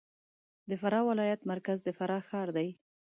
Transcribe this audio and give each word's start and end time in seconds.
د 0.69 0.71
فراه 0.81 1.05
ولایت 1.09 1.41
مرکز 1.51 1.77
د 1.83 1.89
فراه 1.97 2.23
ښار 2.29 2.47
دی 2.57 2.67